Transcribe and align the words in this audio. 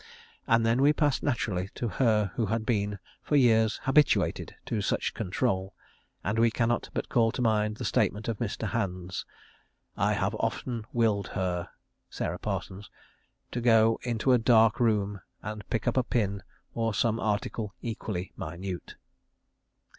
And 0.47 0.65
then 0.65 0.81
we 0.81 0.93
pass 0.93 1.21
naturally 1.21 1.69
to 1.75 1.87
her 1.89 2.31
who 2.33 2.47
had 2.47 2.65
been 2.65 2.97
for 3.21 3.35
years 3.35 3.79
habituated 3.83 4.55
to 4.65 4.81
such 4.81 5.13
control, 5.13 5.75
and 6.23 6.39
we 6.39 6.49
cannot 6.49 6.89
but 6.95 7.07
call 7.07 7.31
to 7.33 7.41
mind 7.43 7.77
the 7.77 7.85
statement 7.85 8.27
of 8.27 8.39
Mr. 8.39 8.69
Hands 8.69 9.23
"I 9.95 10.13
have 10.13 10.33
often 10.39 10.87
willed 10.91 11.27
her 11.27 11.69
(S. 12.11 12.19
Parsons) 12.41 12.89
to 13.51 13.61
go 13.61 13.99
into 14.01 14.33
a 14.33 14.39
dark 14.39 14.79
room 14.79 15.21
and 15.43 15.69
pick 15.69 15.87
up 15.87 15.97
a 15.97 16.03
pin, 16.03 16.41
or 16.73 16.95
some 16.95 17.19
article 17.19 17.75
equally 17.83 18.33
minute." 18.35 18.95